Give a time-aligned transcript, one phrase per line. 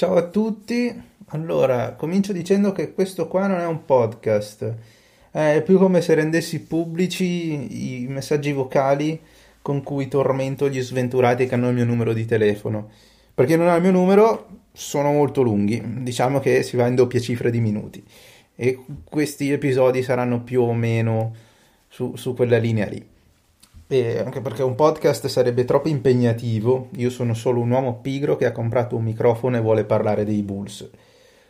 [0.00, 0.90] Ciao a tutti,
[1.26, 4.74] allora comincio dicendo che questo qua non è un podcast,
[5.30, 9.20] è più come se rendessi pubblici i messaggi vocali
[9.60, 12.88] con cui tormento gli sventurati che hanno il mio numero di telefono.
[13.34, 17.20] Perché non ha il mio numero sono molto lunghi, diciamo che si va in doppia
[17.20, 18.02] cifra di minuti
[18.56, 21.34] e questi episodi saranno più o meno
[21.88, 23.06] su, su quella linea lì.
[23.92, 26.90] E anche perché un podcast sarebbe troppo impegnativo.
[26.94, 30.44] Io sono solo un uomo pigro che ha comprato un microfono e vuole parlare dei
[30.44, 30.88] Bulls.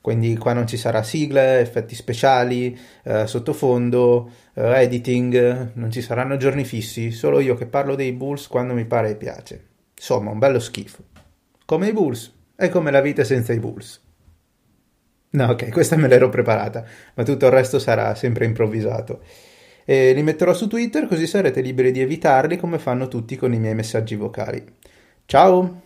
[0.00, 6.38] Quindi qua non ci sarà sigla, effetti speciali, eh, sottofondo, eh, editing, non ci saranno
[6.38, 9.66] giorni fissi, solo io che parlo dei Bulls quando mi pare e piace.
[9.94, 11.02] Insomma, un bello schifo.
[11.66, 14.00] Come i Bulls, è come la vita senza i Bulls.
[15.32, 19.20] No, ok, questa me l'ero preparata, ma tutto il resto sarà sempre improvvisato
[19.84, 23.58] e li metterò su Twitter così sarete liberi di evitarli come fanno tutti con i
[23.58, 24.64] miei messaggi vocali.
[25.26, 25.80] Ciao!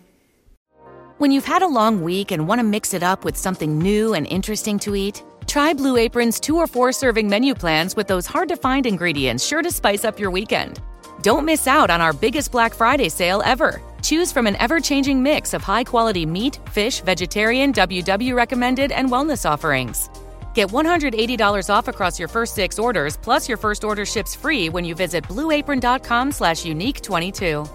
[1.19, 4.13] When you've had a long week and want to mix it up with something new
[4.13, 8.27] and interesting to eat, try Blue Apron's two or four serving menu plans with those
[8.27, 10.79] hard to find ingredients sure to spice up your weekend.
[11.23, 13.81] Don't miss out on our biggest Black Friday sale ever.
[14.03, 19.11] Choose from an ever changing mix of high quality meat, fish, vegetarian, WW recommended, and
[19.11, 20.11] wellness offerings.
[20.57, 24.87] Get $180 off across your first six orders, plus your first order ships free when
[24.87, 27.67] you visit blueapron.com slash unique 22.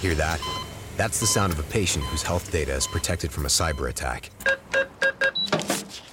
[0.00, 0.40] Hear that?
[0.96, 4.30] That's the sound of a patient whose health data is protected from a cyber attack.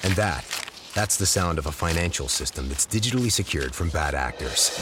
[0.04, 0.46] And that,
[0.94, 4.80] that's the sound of a financial system that's digitally secured from bad actors.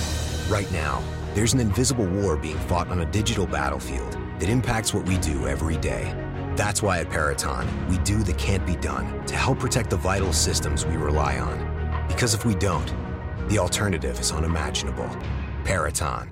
[0.50, 1.02] Right now,
[1.36, 5.48] there's an invisible war being fought on a digital battlefield that impacts what we do
[5.48, 6.14] every day
[6.56, 10.34] that's why at Peraton, we do the can't be done to help protect the vital
[10.34, 12.06] systems we rely on.
[12.08, 12.94] Because if we don't,
[13.50, 15.10] the alternative is unimaginable.
[15.64, 16.30] Peraton